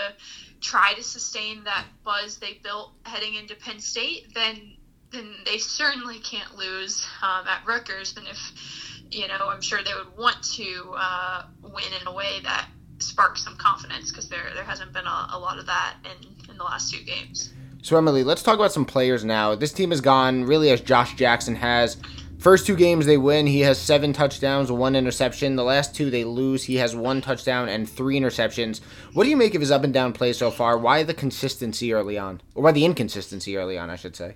[0.60, 4.76] try to sustain that buzz they built heading into Penn State, then
[5.12, 8.18] then they certainly can't lose um, at Rutgers.
[8.18, 12.40] And if you know, I'm sure they would want to uh, win in a way
[12.44, 12.68] that
[13.04, 16.58] spark some confidence because there there hasn't been a, a lot of that in in
[16.58, 17.54] the last two games.
[17.82, 19.56] So Emily, let's talk about some players now.
[19.56, 21.98] This team has gone really as Josh Jackson has.
[22.38, 25.56] First two games they win, he has seven touchdowns, one interception.
[25.56, 28.82] The last two they lose, he has one touchdown and three interceptions.
[29.14, 30.78] What do you make of his up and down play so far?
[30.78, 34.36] Why the consistency early on, or why the inconsistency early on, I should say?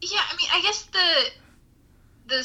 [0.00, 1.30] Yeah, I mean, I guess the
[2.34, 2.42] the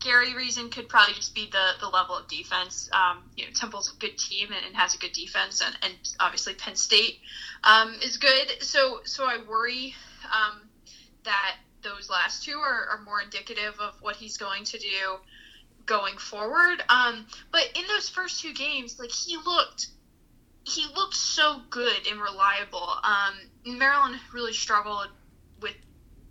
[0.00, 2.88] scary reason could probably just be the the level of defense.
[2.92, 5.94] Um, you know, Temple's a good team and, and, has a good defense, and, and
[6.20, 7.20] obviously Penn State
[7.64, 8.62] um, is good.
[8.62, 10.60] So so I worry um,
[11.24, 15.16] that those last two are, are more indicative of what he's going to do
[15.86, 16.82] going forward.
[16.88, 19.88] Um, but in those first two games, like he looked,
[20.64, 22.88] he looked so good and reliable.
[23.02, 25.08] Um, Maryland really struggled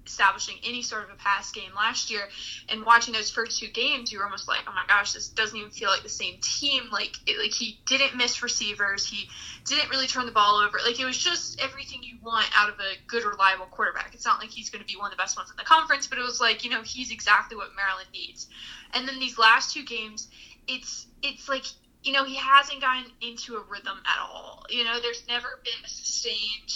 [0.08, 2.28] establishing any sort of a pass game last year.
[2.70, 5.58] And watching those first two games, you were almost like, oh my gosh, this doesn't
[5.58, 6.84] even feel like the same team.
[6.92, 9.06] Like, it, like he didn't miss receivers.
[9.06, 9.30] He
[9.66, 10.80] didn't really turn the ball over.
[10.84, 14.14] Like, it was just everything you want out of a good, reliable quarterback.
[14.14, 16.08] It's not like he's going to be one of the best ones in the conference,
[16.08, 18.48] but it was like, you know, he's exactly what Maryland needs.
[18.94, 20.30] And then these last two games,
[20.68, 21.64] it's it's like
[22.04, 24.66] you know he hasn't gotten into a rhythm at all.
[24.70, 26.74] You know, there's never been a sustained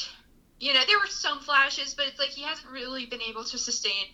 [0.61, 3.57] you know, there were some flashes, but it's like he hasn't really been able to
[3.57, 4.05] sustain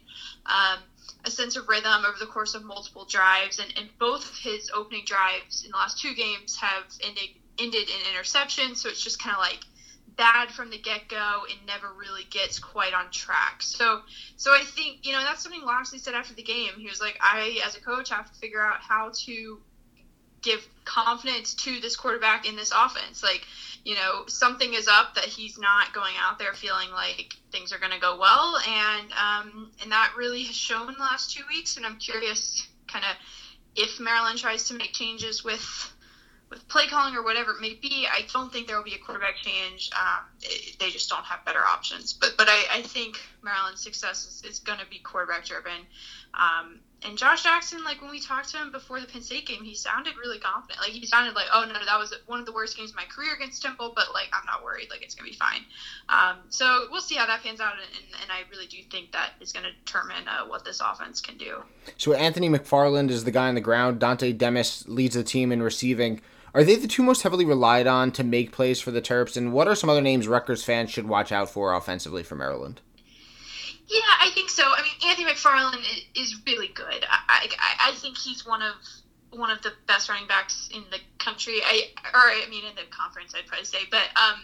[0.45, 0.79] um,
[1.25, 3.59] a sense of rhythm over the course of multiple drives.
[3.59, 7.29] And, and both of his opening drives in the last two games have ended
[7.59, 8.75] ended in interception.
[8.75, 9.59] So it's just kind of like
[10.15, 13.61] bad from the get go and never really gets quite on track.
[13.61, 13.99] So
[14.37, 16.75] so I think you know that's something Locksley said after the game.
[16.77, 19.59] He was like, I as a coach have to figure out how to
[20.41, 23.23] give confidence to this quarterback in this offense.
[23.23, 23.45] Like
[23.87, 27.79] you know something is up that he's not going out there feeling like things are
[27.79, 31.77] going to go well and um, and that really has shown the last two weeks
[31.77, 33.15] and i'm curious kind of
[33.77, 35.93] if maryland tries to make changes with
[36.49, 38.99] with play calling or whatever it may be, I don't think there will be a
[38.99, 39.89] quarterback change.
[39.99, 42.13] Um, it, they just don't have better options.
[42.13, 45.85] But but I, I think Maryland's success is, is going to be quarterback driven.
[46.33, 49.63] Um, and Josh Jackson, like when we talked to him before the Penn State game,
[49.63, 50.79] he sounded really confident.
[50.79, 53.05] Like he sounded like, oh no, that was one of the worst games of my
[53.05, 54.89] career against Temple, but like I'm not worried.
[54.89, 55.61] Like it's gonna be fine.
[56.09, 59.31] Um, so we'll see how that pans out, and, and I really do think that
[59.39, 61.63] is gonna determine uh, what this offense can do.
[61.97, 64.01] So Anthony McFarland is the guy on the ground.
[64.01, 66.21] Dontay Demus leads the team in receiving.
[66.53, 69.37] Are they the two most heavily relied on to make plays for the Terps?
[69.37, 72.81] And what are some other names Rutgers fans should watch out for offensively for Maryland?
[73.87, 74.63] Yeah, I think so.
[74.63, 75.81] I mean, Anthony McFarland
[76.15, 77.05] is really good.
[77.09, 78.75] I, I, I think he's one of
[79.31, 81.61] one of the best running backs in the country.
[81.63, 83.79] I or I mean in the conference, I'd probably say.
[83.89, 84.43] But um,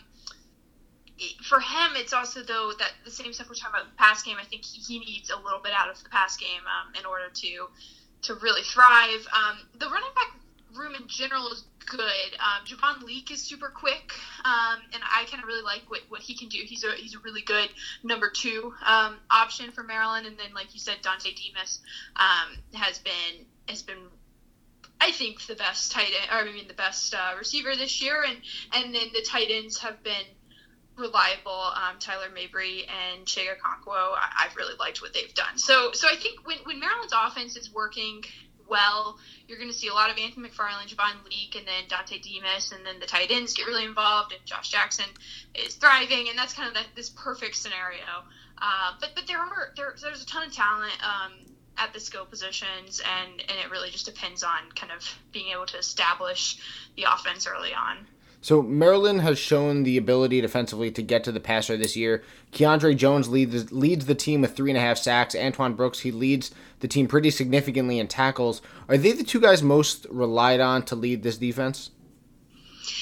[1.43, 4.37] for him, it's also though that the same stuff we're talking about the pass game.
[4.39, 7.29] I think he, needs a little bit out of the pass game um, in order
[7.29, 7.67] to
[8.23, 9.27] to really thrive.
[9.35, 10.39] Um, the running back
[10.75, 12.33] room in general is good.
[12.39, 14.11] Um, Javon Leake is super quick,
[14.45, 16.59] um, and I kind of really like what, what he can do.
[16.63, 17.69] He's a he's a really good
[18.03, 20.25] number two um, option for Maryland.
[20.25, 21.79] And then, like you said, Dontay Demus
[22.15, 23.97] um, has been has been.
[25.01, 28.23] I think the best tight end, or I mean the best uh, receiver this year,
[28.23, 28.37] and
[28.73, 30.25] and then the tight ends have been
[30.97, 31.51] reliable.
[31.51, 35.57] Um, Tyler Mabry and Chig Okonkwo, I, have really liked what they've done.
[35.57, 38.23] So so I think when, when Maryland's offense is working
[38.67, 39.17] well.
[39.47, 42.71] You're going to see a lot of Anthony McFarland, Javon Leake, and then Dontay Demus,
[42.71, 45.05] and then the tight ends get really involved, and Josh Jackson
[45.55, 48.23] is thriving, and that's kind of the, this perfect scenario.
[48.57, 51.33] Uh, but but there are there, there's a ton of talent um,
[51.77, 55.65] at the skill positions, and and it really just depends on kind of being able
[55.65, 56.57] to establish
[56.95, 58.07] the offense early on.
[58.43, 62.23] So Maryland has shown the ability defensively to get to the passer this year.
[62.51, 65.33] Keandre Jones leads leads the team with three and a half sacks.
[65.33, 66.51] Antoine Brooks he leads
[66.83, 68.61] the team pretty significantly in tackles.
[68.89, 71.91] Are they the two guys most relied on to lead this defense?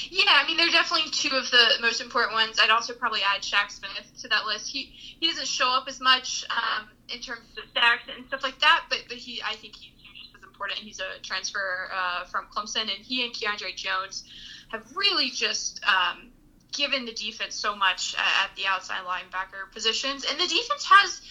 [0.07, 2.59] Yeah, I mean they're definitely two of the most important ones.
[2.61, 4.69] I'd also probably add Shaq Smith to that list.
[4.69, 8.59] He he doesn't show up as much um, in terms of sacks and stuff like
[8.59, 10.77] that, but but he I think he's just as important.
[10.77, 14.25] He's a transfer uh, from Clemson, and he and Keandre Jones
[14.69, 16.29] have really just um,
[16.71, 21.21] given the defense so much at the outside linebacker positions, and the defense has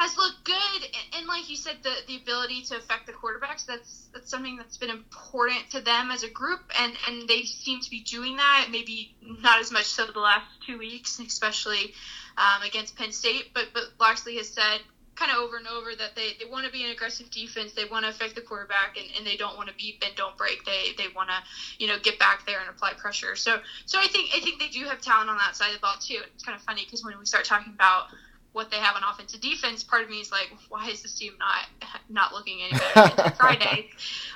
[0.00, 0.96] has looked good.
[1.16, 4.78] And, like you said, the the ability to affect the quarterbacks that's that's something that's
[4.78, 8.68] been important to them as a group, and and they seem to be doing that.
[8.70, 11.92] Maybe not as much so the last two weeks, especially
[12.38, 14.80] um, against Penn State, but but Locksley has said
[15.16, 17.72] kind of over and over that they, they want to be an aggressive defense.
[17.72, 20.36] They want to affect the quarterback and, and they don't want to be bend don't
[20.38, 20.64] break.
[20.64, 21.36] They they want to
[21.78, 23.36] you know get back there and apply pressure.
[23.36, 25.80] So so I think I think they do have talent on that side of the
[25.80, 26.20] ball too.
[26.34, 28.06] It's kind of funny because when we start talking about
[28.52, 31.14] what they have on offense and defense, part of me is like, why is this
[31.14, 31.66] team not
[32.08, 33.90] not looking any better Friday?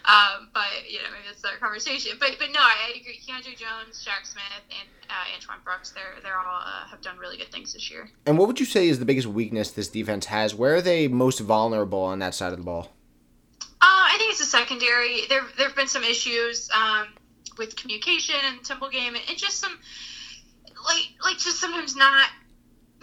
[0.05, 2.17] Um, but you know, maybe that's another conversation.
[2.21, 3.19] But but no, I, agree.
[3.27, 7.37] Keandre Jones, Shaq Smith, and uh, Antoine Brooks, they're they're all uh, have done really
[7.37, 8.09] good things this year.
[8.27, 10.55] And what would you say is the biggest weakness this defense has?
[10.55, 12.93] Where are they most vulnerable on that side of the ball?
[13.61, 15.27] Uh, I think it's the secondary.
[15.29, 17.09] There there have been some issues um,
[17.59, 19.77] with communication and temple game, and just some
[20.85, 22.29] like like just sometimes not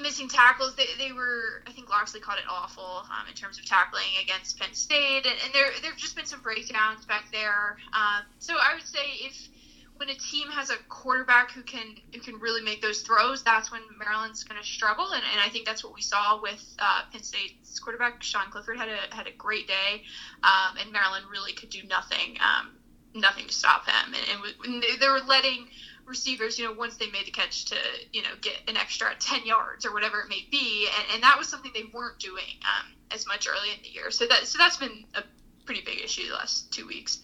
[0.02, 0.76] missing tackles.
[0.76, 4.60] They, they were, I think Locksley called it awful um, in terms of tackling against
[4.60, 7.78] Penn State, and, and there there have just been some breakdowns back there.
[7.94, 9.50] Um, so I would say if
[9.98, 13.72] when a team has a quarterback who can who can really make those throws, that's
[13.72, 17.04] when Maryland's going to struggle, and, and I think that's what we saw with uh,
[17.12, 20.04] Penn State's quarterback Sean Clifford had a had a great day,
[20.44, 22.38] um, and Maryland really could do nothing.
[22.40, 22.72] Um,
[23.14, 25.68] nothing to stop him, and, and they were letting
[26.06, 27.76] receivers, you know, once they made the catch to,
[28.12, 30.88] you know, get an extra 10 yards or whatever it may be.
[30.98, 34.12] And, and that was something they weren't doing um, as much early in the year.
[34.12, 35.24] So that so that's been a
[35.66, 37.20] pretty big issue the last two weeks.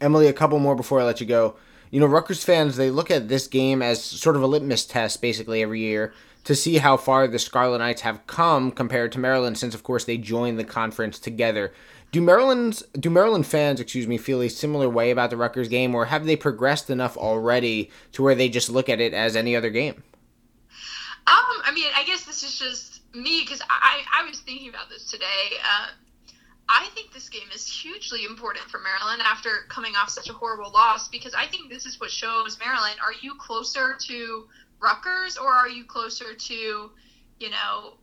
[0.00, 1.56] Emily, a couple more before I let you go.
[1.90, 5.22] You know, Rutgers fans, they look at this game as sort of a litmus test
[5.22, 6.12] basically every year
[6.46, 10.04] to see how far the Scarlet Knights have come compared to Maryland since, of course,
[10.04, 11.72] they joined the conference together.
[12.16, 15.94] Do Maryland's do Maryland fans, excuse me, feel a similar way about the Rutgers game,
[15.94, 19.54] or have they progressed enough already to where they just look at it as any
[19.54, 20.02] other game?
[21.26, 24.88] Um, I mean, I guess this is just me because I I was thinking about
[24.88, 25.58] this today.
[25.62, 25.88] Uh,
[26.70, 30.72] I think this game is hugely important for Maryland after coming off such a horrible
[30.72, 32.96] loss because I think this is what shows Maryland.
[33.04, 34.48] Are you closer to
[34.80, 37.98] Rutgers or are you closer to, you know,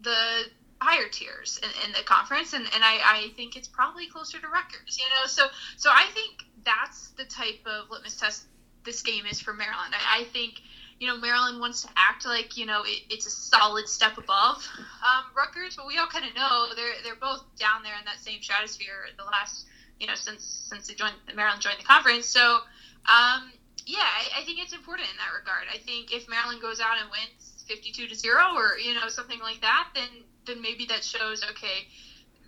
[0.00, 0.44] the
[0.82, 4.48] higher tiers in, in the conference, and, and I, I think it's probably closer to
[4.48, 4.98] Rutgers.
[4.98, 8.44] You know, so so I think that's the type of litmus test
[8.84, 9.94] this game is for Maryland.
[9.94, 10.60] I, I think
[10.98, 14.66] you know Maryland wants to act like you know it, it's a solid step above
[14.78, 18.18] um, Rutgers, but we all kind of know they're they're both down there in that
[18.18, 19.66] same stratosphere the last
[20.00, 22.26] you know since since they joined Maryland joined the conference.
[22.26, 22.58] So
[23.06, 23.50] um,
[23.86, 25.66] yeah, I, I think it's important in that regard.
[25.72, 29.40] I think if Maryland goes out and wins 52 to zero or you know something
[29.40, 30.08] like that, then
[30.46, 31.86] then maybe that shows okay,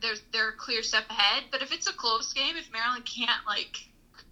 [0.00, 1.44] there's they're a clear step ahead.
[1.50, 3.78] But if it's a close game, if Maryland can't like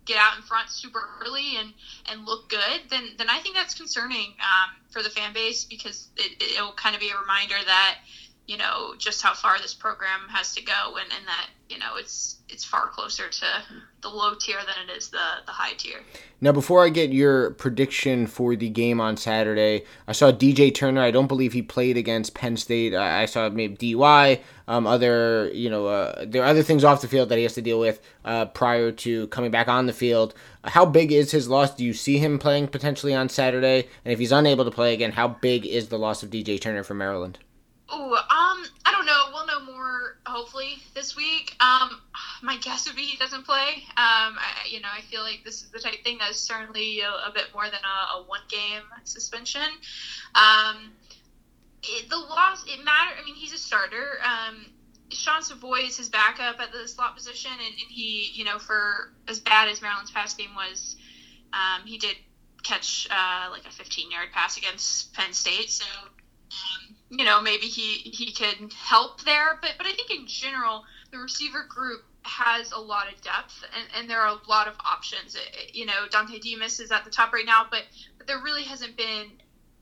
[0.05, 1.73] get out in front super early and
[2.07, 6.09] and look good, then then I think that's concerning um, for the fan base because
[6.17, 7.99] it, it'll kind of be a reminder that
[8.47, 11.97] you know just how far this program has to go and, and that you know
[11.97, 13.47] it's it's far closer to
[14.03, 16.01] the low tier than it is the the high tier.
[16.41, 21.01] Now, before I get your prediction for the game on Saturday, I saw DJ Turner.
[21.01, 22.95] I don't believe he played against Penn State.
[22.95, 27.09] I saw maybe DUI, um, other you know uh, there are other things off the
[27.09, 30.35] field that he has to deal with uh, prior to coming back on the field.
[30.65, 31.75] How big is his loss?
[31.75, 33.89] Do you see him playing potentially on Saturday?
[34.05, 36.83] And if he's unable to play again, how big is the loss of DJ Turner
[36.83, 37.39] for Maryland?
[37.95, 39.25] Oh, um, I don't know.
[39.35, 41.55] We'll know more hopefully this week.
[41.61, 42.01] Um,
[42.43, 43.85] my guess would be he doesn't play.
[43.99, 47.11] Um, I, you know, I feel like this is the type thing that's certainly a,
[47.11, 49.69] a bit more than a, a one game suspension.
[50.35, 50.93] Um,
[51.83, 53.11] it, the loss, it matter.
[53.21, 54.19] I mean, he's a starter.
[54.25, 54.65] Um,
[55.11, 59.13] Sean Savoy is his backup at the slot position, and, and he, you know, for
[59.29, 60.97] as bad as Maryland's pass game was,
[61.53, 62.17] um, he did
[62.63, 65.69] catch uh, like a 15 yard pass against Penn State.
[65.69, 65.85] So
[67.13, 69.59] you know, maybe he he can help there.
[69.61, 73.85] But but I think in general, the receiver group has a lot of depth and,
[73.99, 75.35] and there are a lot of options.
[75.35, 77.83] It, you know, Dontay Demus is at the top right now, but,
[78.17, 79.27] but there really hasn't been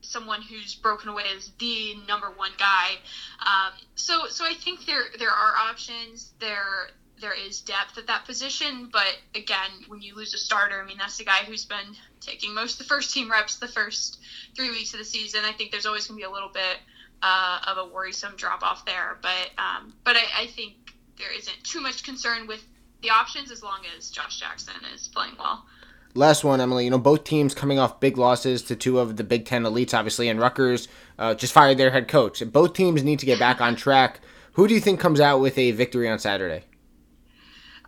[0.01, 2.93] someone who's broken away as the number one guy.
[3.39, 6.33] Um, so so I think there there are options.
[6.39, 6.89] There
[7.21, 10.97] there is depth at that position, but again, when you lose a starter, I mean
[10.97, 14.19] that's the guy who's been taking most of the first team reps the first
[14.55, 15.41] three weeks of the season.
[15.45, 16.77] I think there's always going to be a little bit
[17.23, 19.17] uh, of a worrisome drop off there.
[19.21, 20.73] But um, but I, I, think
[21.17, 22.65] there isn't too much concern with
[23.01, 25.65] the options as long as Josh Jackson is playing well.
[26.13, 26.85] Last one, Emily.
[26.85, 29.93] You know, both teams coming off big losses to two of the Big Ten elites,
[29.93, 32.43] obviously, and Rutgers uh, just fired their head coach.
[32.51, 34.19] Both teams need to get back on track.
[34.53, 36.65] Who do you think comes out with a victory on Saturday?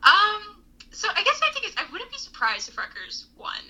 [0.04, 0.62] Um.
[0.92, 3.26] So I guess I think it's, I wouldn't be surprised if Rutgers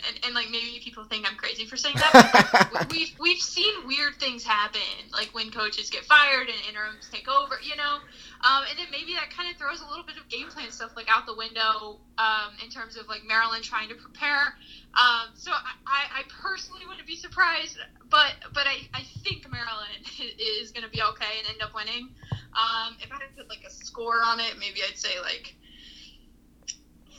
[0.07, 2.87] and, and like maybe people think I'm crazy for saying that.
[2.91, 7.55] we've we've seen weird things happen, like when coaches get fired and interims take over,
[7.63, 7.99] you know.
[8.43, 10.91] Um, and then maybe that kind of throws a little bit of game plan stuff
[10.95, 14.55] like out the window um, in terms of like Maryland trying to prepare.
[14.93, 17.77] Um, so I, I personally wouldn't be surprised,
[18.09, 20.03] but but I, I think Maryland
[20.61, 22.09] is going to be okay and end up winning.
[22.53, 25.55] Um, if I had to put like a score on it, maybe I'd say like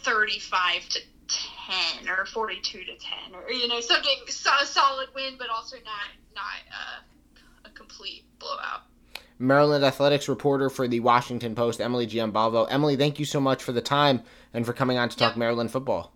[0.05, 2.95] 35 to 10 or 42 to 10
[3.35, 8.83] or you know something a solid win but also not not uh, a complete blowout
[9.39, 12.69] Maryland athletics reporter for the Washington Post, Emily Giambalvo.
[12.71, 14.23] Emily, thank you so much for the time
[14.53, 16.13] and for coming on to talk Maryland football.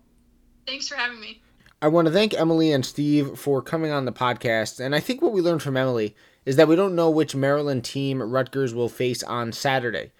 [0.65, 1.41] Thanks for having me.
[1.81, 4.79] I want to thank Emily and Steve for coming on the podcast.
[4.79, 7.83] And I think what we learned from Emily is that we don't know which Maryland
[7.83, 10.11] team Rutgers will face on Saturday.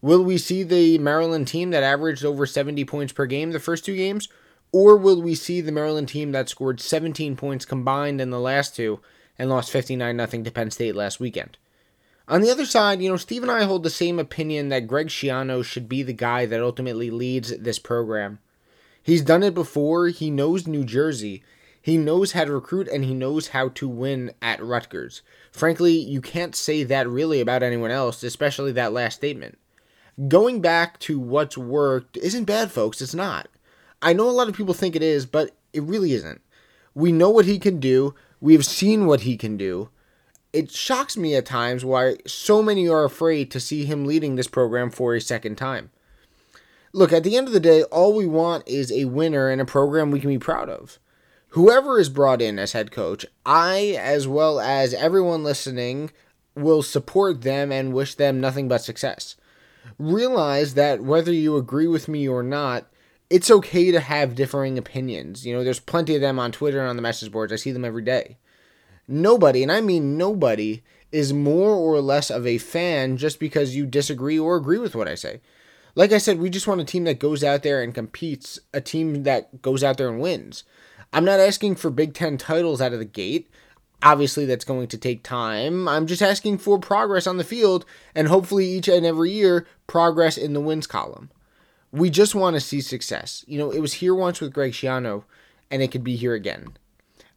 [0.00, 3.84] Will we see the Maryland team that averaged over 70 points per game the first
[3.84, 4.28] two games?
[4.70, 8.76] Or will we see the Maryland team that scored 17 points combined in the last
[8.76, 9.00] two
[9.38, 11.56] and lost 59 0 to Penn State last weekend?
[12.28, 15.08] On the other side, you know, Steve and I hold the same opinion that Greg
[15.08, 18.38] Schiano should be the guy that ultimately leads this program.
[19.02, 20.08] He's done it before.
[20.08, 21.42] He knows New Jersey.
[21.80, 25.22] He knows how to recruit and he knows how to win at Rutgers.
[25.50, 29.56] Frankly, you can't say that really about anyone else, especially that last statement.
[30.26, 33.00] Going back to what's worked isn't bad, folks.
[33.00, 33.48] It's not.
[34.02, 36.40] I know a lot of people think it is, but it really isn't.
[36.94, 38.14] We know what he can do.
[38.40, 39.90] We've seen what he can do.
[40.52, 44.48] It shocks me at times why so many are afraid to see him leading this
[44.48, 45.90] program for a second time
[46.92, 49.66] look, at the end of the day, all we want is a winner and a
[49.66, 50.98] program we can be proud of.
[51.50, 56.10] Whoever is brought in as head coach, I, as well as everyone listening,
[56.54, 59.36] will support them and wish them nothing but success.
[59.98, 62.86] Realize that whether you agree with me or not,
[63.30, 65.46] it's okay to have differing opinions.
[65.46, 67.52] You know, there's plenty of them on Twitter and on the message boards.
[67.52, 68.38] I see them every day.
[69.06, 73.86] Nobody, and I mean nobody, is more or less of a fan just because you
[73.86, 75.40] disagree or agree with what I say
[75.98, 78.80] like I said, we just want a team that goes out there and competes, a
[78.80, 80.62] team that goes out there and wins.
[81.12, 83.50] I'm not asking for Big Ten titles out of the gate.
[84.02, 85.88] Obviously, that's going to take time.
[85.88, 87.84] I'm just asking for progress on the field
[88.14, 91.30] and hopefully each and every year, progress in the wins column.
[91.90, 93.44] We just want to see success.
[93.48, 95.24] You know, it was here once with Greg Schiano,
[95.70, 96.76] and it could be here again.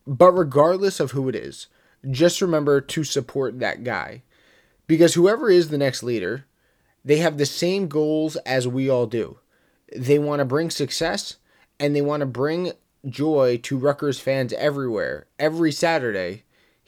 [0.06, 1.68] But regardless of who it is,
[2.10, 4.24] just remember to support that guy.
[4.88, 6.46] Because whoever is the next leader,
[7.06, 9.40] they have the same goals as we all do.
[9.96, 11.38] They want to bring success
[11.80, 12.74] and they want to bring
[13.08, 16.44] joy to Rutgers fans everywhere, every Saturday,